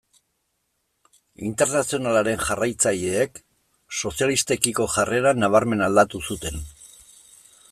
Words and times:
Internazionalaren 1.49 2.39
jarraitzaileek 2.47 3.37
sozialistekiko 3.99 4.89
jarrera 4.95 5.35
nabarmen 5.43 5.85
aldatu 5.89 6.23
zuten. 6.31 6.61